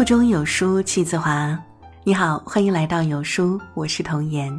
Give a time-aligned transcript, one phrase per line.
[0.00, 1.62] 腹中有书气自华。
[2.04, 4.50] 你好，欢迎来到有书，我是童言。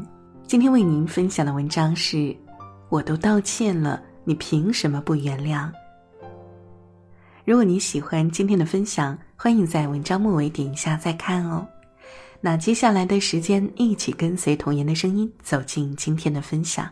[0.46, 2.38] 今天为您分享的文章是：
[2.90, 5.68] 我都道歉了，你凭什么不原谅？
[7.44, 11.68] 如果你喜欢今天的分享，欢迎在文章末尾点一下再看哦。
[12.40, 16.88] 那接下来的时间，一起跟随童言的声音，走进今天的分享。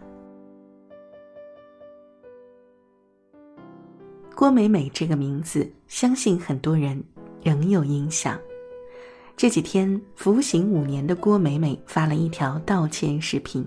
[4.33, 6.99] 郭美美这个名字，相信很多人
[7.43, 8.39] 仍有影响。
[9.37, 13.65] 这几天服刑五年的郭美美发了一条道歉视频，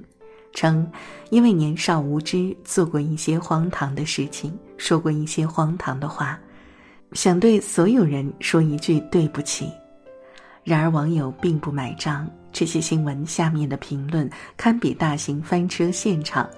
[0.52, 0.86] 称
[1.30, 6.38] 因为年少无知，做过一些荒唐的事情，说过一些荒唐的话，
[7.12, 9.70] 想对所有人说一句对不起。
[10.62, 16.48] 然而网友并不买账，这些新闻下面的评论堪比大型翻车现场。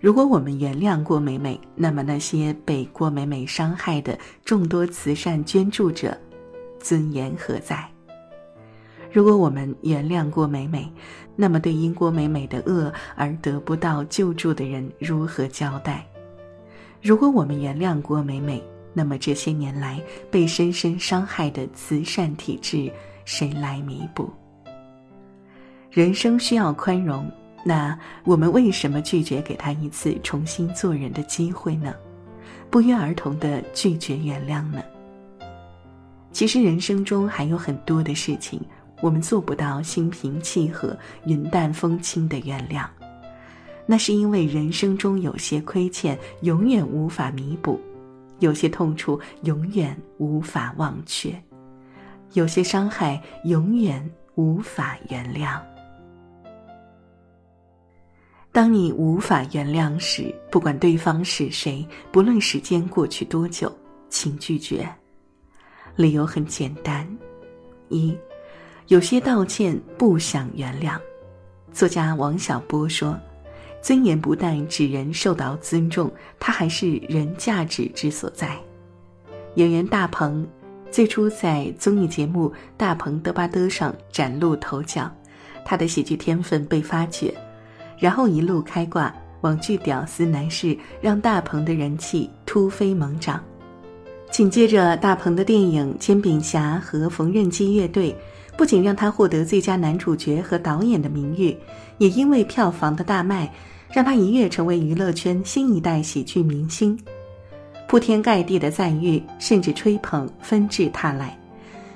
[0.00, 6.16] 如果我们原谅郭美美，那么那些被郭美美伤害的众多慈善捐助者，
[6.84, 7.82] 尊严何在？
[9.10, 10.92] 如果我们原谅郭美美，
[11.34, 16.06] 那么对因郭美美的恶而得不到救助的人如何交代？
[17.00, 18.62] 如果我们原谅郭美美，
[18.92, 19.98] 那么这些年来
[20.30, 22.92] 被深深伤害的慈善体制，
[23.24, 24.30] 谁来弥补？
[25.90, 27.30] 人生需要宽容。
[27.66, 31.94] 那我们为什么拒绝给他一次重新做人的机会呢？
[32.68, 34.82] 不约而同的拒绝原谅呢？
[36.34, 38.60] 其实人生中还有很多的事情，
[39.00, 42.84] 我们做不到心平气和、云淡风轻的原谅。
[43.86, 47.80] 那是因为人生中有些亏欠永远无法弥补，
[48.40, 51.40] 有些痛楚永远无法忘却，
[52.32, 55.60] 有些伤害永远无法原谅。
[58.50, 63.72] 当你无法原谅时，不管对方是谁，不论时间过去多久，
[64.08, 64.88] 请拒绝。
[65.96, 67.06] 理由很简单：
[67.88, 68.16] 一，
[68.88, 70.98] 有些道歉不想原谅。
[71.72, 73.18] 作家王小波说
[73.80, 78.56] ：“尊严不但指人受到尊重，它还是人价值之所在。”
[79.54, 80.44] 演员大鹏
[80.90, 85.08] 最初在综艺节目《大鹏嘚吧嘚》上崭露头角，
[85.64, 87.32] 他的喜剧天分被发掘。
[87.96, 93.40] 然后一路开挂，网剧屌丝男士让大鹏的人气突飞猛涨。
[94.34, 98.12] 紧接着，大鹏的电影《煎饼侠》和缝纫机乐队
[98.56, 101.56] 不仅让他获得最佳男主角和导演的名誉，
[101.98, 103.48] 也因为票房的大卖，
[103.92, 106.98] 让他一跃成为娱乐圈新一代喜剧明星。
[107.86, 111.38] 铺天盖地的赞誉甚至吹捧纷至沓来，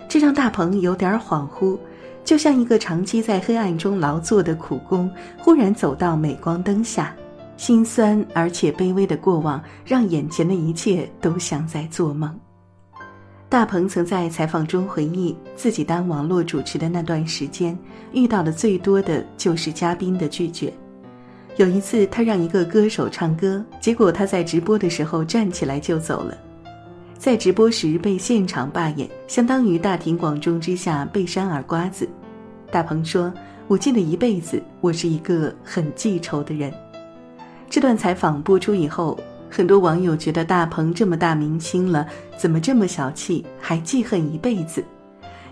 [0.09, 1.77] 这让大鹏有点恍惚。
[2.25, 7.12] 就像一个长期在黑暗中劳作的苦工，忽然走到镁光灯下，
[7.59, 12.35] 心酸而且卑微的过往，让眼前的一切都像在做梦。
[13.49, 17.77] 大鹏曾在采访中回忆，自己当网络主持的那段时间，
[18.13, 20.73] 遇到的最多的就是嘉宾的拒绝。
[21.57, 26.39] 有一次，他让一个歌手唱歌，结果他在直播的时候站起来就走了。
[27.19, 32.09] 在直播时被现场罢演，相当于大庭广众之下被扇耳瓜子。
[32.71, 33.33] 大鹏说
[33.67, 36.73] ：“我记得一辈子，我是一个很记仇的人。”
[37.71, 39.19] 这段采访播出以后，
[39.51, 42.06] 很多网友觉得大鹏这么大明星了，
[42.37, 44.83] 怎么这么小气，还记恨一辈子？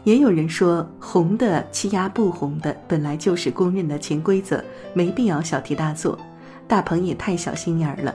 [0.03, 6.19] 也有人说，红的欺压不红的，本来就是公认的潜规则，没必要小题大做。
[6.66, 8.15] 大鹏也太小心眼儿了。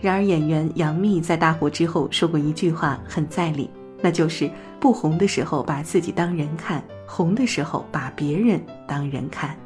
[0.00, 3.70] 然而，演员杨幂在大火之后说过一句话很在理，
[4.02, 9.56] 那就是不红的时候把自己当人看，红的时候把别人当人看。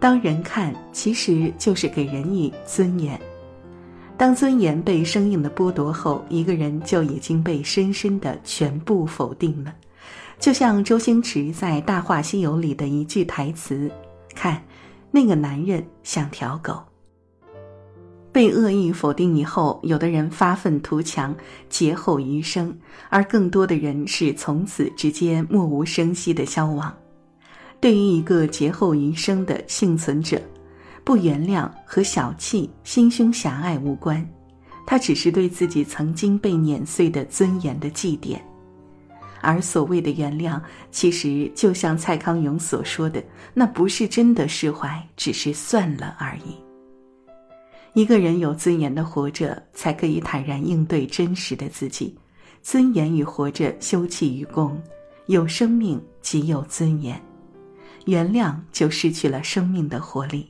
[0.00, 3.20] 当人看其实就是给人以尊严，
[4.16, 9.74] 当尊严被生硬的剥夺后，一个人就已经被深深的全部否定了。
[10.38, 13.90] 就像周星驰在《大话西游》里的一句台词
[14.36, 14.62] ：“看，
[15.10, 16.80] 那个男人像条狗。”
[18.30, 21.34] 被恶意否定以后，有的人发愤图强，
[21.68, 22.70] 劫后余生；
[23.08, 26.94] 而更多的人是从此直接默无声息的消亡。
[27.80, 30.40] 对于一个劫后余生的幸存者，
[31.04, 34.26] 不原谅和小气、心胸狭隘无关，
[34.86, 38.38] 他只是对自己曾经被碾碎的尊严的祭奠。
[39.40, 40.60] 而所谓的原谅，
[40.90, 43.22] 其实就像蔡康永所说的，
[43.54, 46.56] 那不是真的释怀，只是算了而已。
[47.94, 52.18] 一个人有尊严的活着，才可以坦然应对真实的自己。
[52.60, 54.76] 尊严与活着，休戚与共。
[55.26, 57.20] 有生命即有尊严，
[58.08, 60.48] 原谅就失去了生命的活力。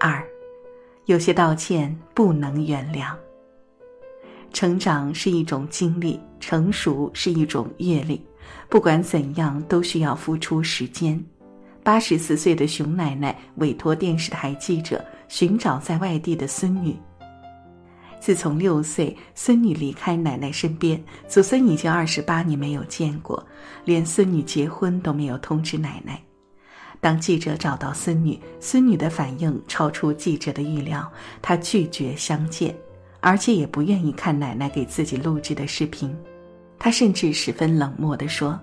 [0.00, 0.26] 二，
[1.04, 3.14] 有些道歉不能原谅。
[4.50, 8.24] 成长是一种经历，成熟是一种阅历，
[8.70, 11.22] 不管怎样，都需要付出时间。
[11.82, 16.96] 八十四岁的熊奶奶委托电视台记者寻找在外地的孙女。
[18.24, 20.98] 自从六岁，孙女离开奶奶身边，
[21.28, 23.46] 祖孙已经二十八年没有见过，
[23.84, 26.18] 连孙女结婚都没有通知奶奶。
[27.02, 31.06] 当记者找到孙女，孙女的反应超出记者的预料，
[31.42, 32.74] 她拒绝相见，
[33.20, 36.16] 而且也不愿意看奶奶给自己录制的视频。
[36.78, 38.58] 她甚至十分冷漠地说：“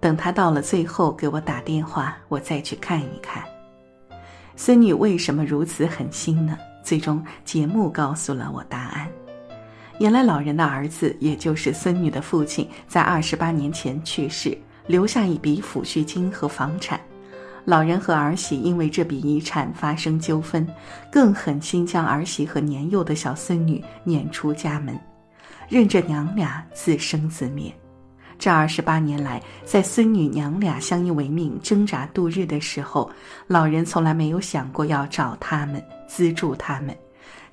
[0.00, 3.44] 等她到了最后给我打电话，我再去看一看。”
[4.56, 6.56] 孙女为什么如此狠心呢？
[6.82, 9.08] 最终，节目告诉了我答案。
[9.98, 14.56] 原来，老人的儿子，也就是孙女的父亲，在二十八年前去世，
[14.86, 17.00] 留下一笔抚恤金和房产。
[17.64, 20.66] 老人和儿媳因为这笔遗产发生纠纷，
[21.12, 24.98] 更狠心将儿媳和年幼的小孙女撵出家门，
[25.68, 27.72] 任着娘俩自生自灭。
[28.42, 33.08] 这二十八年来，在孙女娘俩相依为命、挣扎度日的时候，
[33.46, 36.92] 老人从来没有想过要找他们资助他们。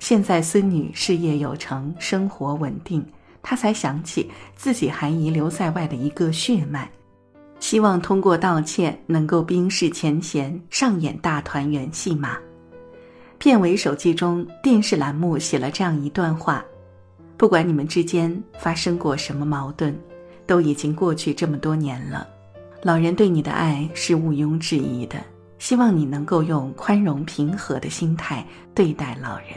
[0.00, 3.06] 现在孙女事业有成、生活稳定，
[3.40, 6.90] 他才想起自己还遗留在外的一个血脉。
[7.60, 12.36] 希望通过道歉能够冰释前嫌，上演大团圆戏码。
[13.38, 16.64] 片尾手记中，电视栏目写了这样一段话：
[17.36, 19.96] 不管你们之间发生过什么矛盾，
[20.50, 22.26] 都已经过去这么多年了。
[22.82, 25.16] 老人对你的爱是毋庸置疑的，
[25.60, 28.44] 希望你能够用宽容平和的心态
[28.74, 29.50] 对待老人。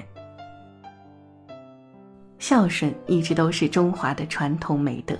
[2.38, 5.18] 孝顺一直都是中华的传统美德，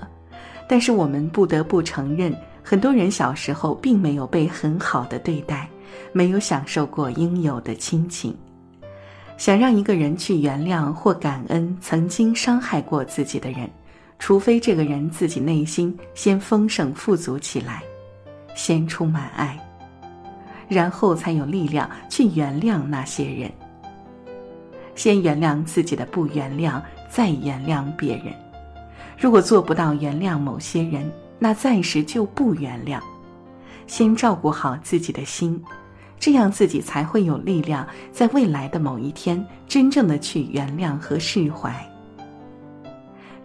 [0.70, 2.32] 但是我们不得不承认。
[2.62, 5.68] 很多人小时候并没有被很好的对待，
[6.12, 8.38] 没有享受过应有的亲情。
[9.38, 13.68] 想让一个人去原谅或感恩曾经伤害过自己的人，
[14.26, 17.84] 除非这个人自己内心先丰盛富足起来，
[18.56, 19.60] 先充满爱，
[20.70, 23.52] 然后才有力量去原谅那些人。
[24.96, 28.28] 先原谅自己的不原谅，再原谅别人。
[29.20, 33.02] 如果做不到原谅某些人，那暂时就不原谅，
[33.88, 35.62] 先照顾好自己的心，
[36.18, 41.76] 这样自己才会有力量，在未来的某一天真正的去原谅和释怀。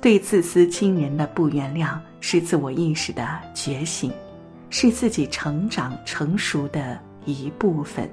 [0.01, 4.13] 对自私亲人的不原谅，是自我意识的觉醒，
[4.71, 8.09] 是自己成长成熟的一部分。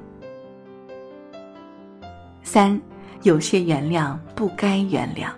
[2.44, 2.80] 三，
[3.24, 5.30] 有些原谅不该原谅。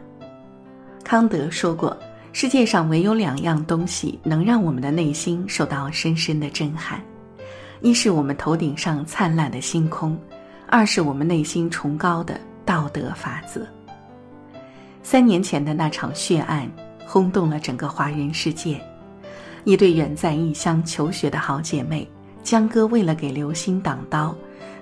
[1.04, 1.96] 康德说过。
[2.34, 7.02] 世界上唯有两样东西能让我们的内心受到深深的震撼，
[7.82, 10.16] 一是我们头顶上灿烂的星空，
[10.68, 13.66] 二是我们内心崇高的道德法则。
[15.04, 16.70] 三年前的那场血案
[17.06, 18.80] 轰动了整个华人世界，
[19.64, 22.08] 一对远在异乡求学的好姐妹，
[22.44, 24.36] 江歌为了给刘星挡刀，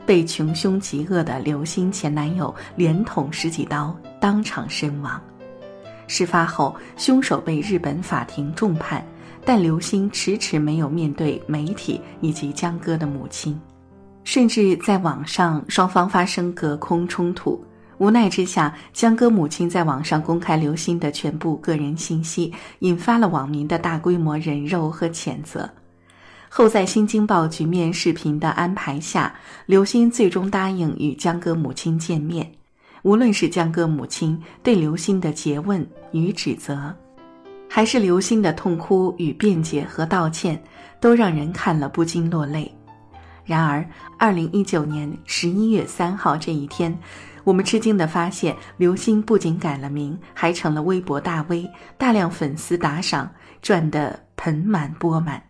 [0.06, 5.22] 被穷凶极恶的刘星前男友连捅十几刀，当场身亡。
[6.08, 9.04] 事发后，凶手被日本法庭重判，
[9.44, 13.60] 但刘星迟迟没有面对媒体以及江歌的母亲，
[14.24, 17.60] 甚至在网上双方发生隔空冲突。
[17.97, 25.69] 无奈之下，江歌母亲在网上公开刘星的全部个人信息，引发了网民的大规模人肉和谴责。
[26.49, 29.33] 后在《新京报》局面视频的安排下，
[29.66, 32.49] 刘星最终答应与江歌母亲见面。
[33.04, 36.94] 无论是江歌母亲对刘星的诘问与指责，
[37.69, 40.61] 还是刘星的痛哭与辩解和道歉，
[40.99, 42.73] 都让人看了不禁落泪。
[43.44, 43.87] 然而，
[44.18, 46.97] 二零一九年十一月三号这一天，
[47.45, 53.30] 我们吃惊地发现，刘星不仅改了名，还成了微博大 V，大量粉丝打赏，
[53.61, 55.42] 赚得盆满钵满。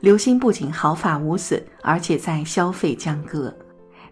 [0.00, 3.56] 刘星不仅毫发无损，而且在消费江歌。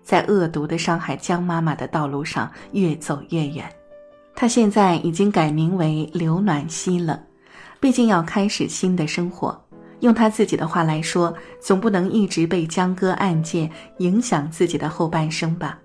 [0.01, 3.69] 在恶毒的伤害江妈妈的道路上越走越远，
[4.35, 7.21] 他现在已经改名为刘暖希了，
[7.81, 9.61] 毕竟要开始新的生活。
[10.01, 15.77] 用他自己的话来说，总不能一直被江歌案件影响自己的后半生吧。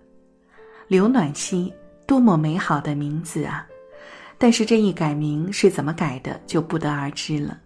[0.87, 1.73] 刘暖希，
[2.05, 3.65] 多么美好的名字啊！
[4.37, 7.57] 但是这一改名是怎么改的，就不得而知了。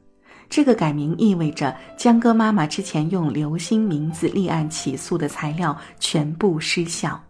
[0.49, 7.21] 这个改名意味着江歌妈妈之前用刘星名字立案起诉的材料全部失效，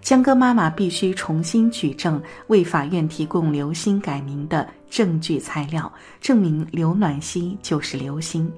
[0.00, 8.52] 江歌妈妈必须重新举证，为法院提供刘星改名的证据材料，证明刘暖希就是刘星。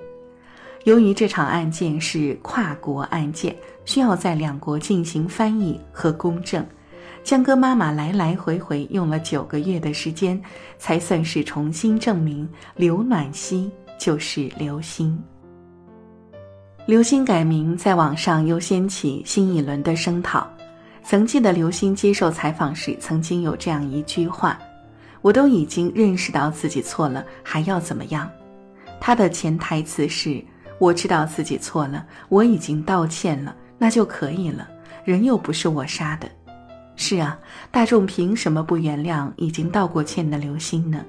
[0.84, 6.64] 由于这场案件是跨国案件，需要在两国进行翻译和公证，
[7.22, 10.40] 江歌妈妈来来回回用了九个月的时间，
[10.78, 13.70] 才算是重新证明刘暖希。
[13.96, 15.16] 就是刘星。
[16.84, 20.46] 刘星改名在网上又掀起新一轮的声讨。
[21.04, 24.58] 曾记得刘星接受采访时，曾经有这样一句话
[25.22, 28.28] ：“我都已经认识到自己错了，还要怎么样？”
[29.00, 30.44] 他的潜台词是
[30.78, 34.66] ：“我知道自己错了，我已经道歉了，那就可以了。
[35.04, 36.26] 人又不是我杀的。”
[36.96, 37.38] 是啊，
[37.70, 41.04] 大众凭什么不原谅已经道过歉的刘星呢？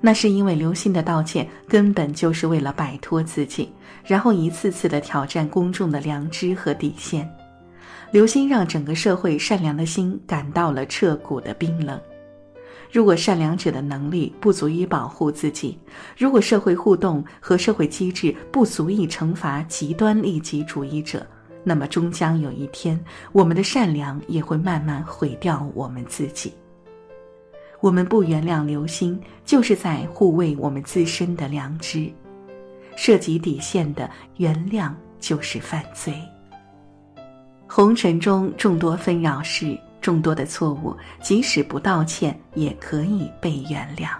[0.00, 3.70] 那是因为刘星的道歉根本就是为了摆脱自己，
[4.02, 7.30] 然后一次次的挑战公众的良知和底线。
[8.10, 12.00] 刘星让整个社会善良的心感到了彻骨的冰冷。
[12.90, 15.78] 如果善良者的能力不足以保护自己，
[16.16, 21.26] 如果社会互动和社会机制不足以惩罚极端利己主义者，
[21.62, 22.98] 那么终将有一天，
[23.32, 26.52] 我们的善良也会慢慢毁掉我们自己。
[27.80, 32.10] 我们不原谅刘星，就是在护卫我们自身的良知。
[32.96, 36.14] 涉及底线的原谅就是犯罪。
[37.66, 44.10] 红尘中众多纷扰事，众多的错误，即使不道歉也可以被原谅。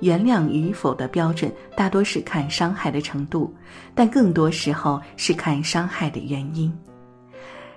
[0.00, 3.54] 原谅与否的标准大多是看伤害的程度，
[3.94, 6.72] 但更多时候是看伤害的原因。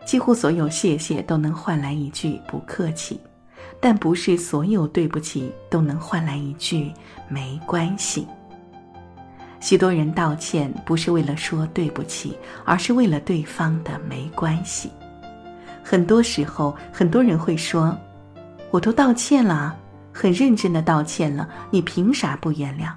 [0.05, 3.19] 几乎所有谢谢都能换来一句不客气，
[3.79, 6.91] 但不是所有对不起都能换来一句
[7.27, 8.27] 没关系。
[9.59, 12.35] 许多人道歉不是为了说对不起，
[12.65, 14.89] 而是为了对方的没关系。
[15.83, 17.95] 很多时候，很多人会说
[18.71, 19.77] ：“我都道歉了，
[20.13, 22.91] 很认真的道歉了，你凭啥不原谅？”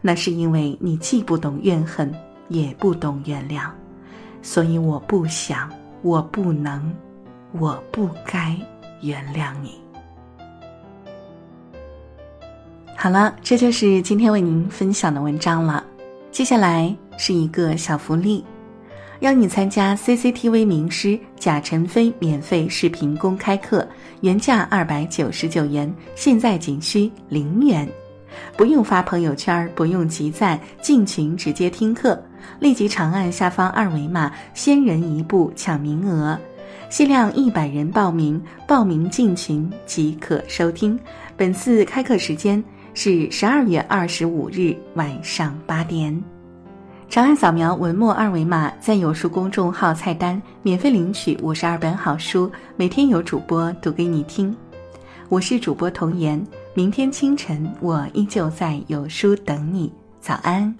[0.00, 2.14] 那是因为你既不懂怨恨，
[2.48, 3.70] 也不懂原谅，
[4.42, 5.70] 所以我不想，
[6.02, 6.94] 我不能，
[7.52, 8.54] 我不该
[9.00, 9.80] 原谅你。
[12.96, 15.82] 好了，这就是今天为您分享的文章了。
[16.30, 18.44] 接下来是一个小福利，
[19.20, 23.83] 邀你参加 CCTV 名师贾晨飞免费视频公开课，
[24.24, 27.86] 原价二百九十九元，现在仅需零元，
[28.56, 32.18] 不用发朋友圈，不用集赞，进群直接听课，
[32.58, 36.38] 立即长按下方二维码，先人一步抢名额，
[36.88, 40.98] 限量一百人报名，报名进群即可收听。
[41.36, 42.64] 本次开课时间。
[42.96, 46.16] 是十二月二十五日晚上八点，
[47.08, 54.54] 长按扫描文末二维码，在有书公众号菜单免费领取五十二本好书，每天有主播读给你听。
[55.28, 56.44] 我是主播童颜，
[56.74, 60.74] 明天清晨我依旧在有书等你，早安。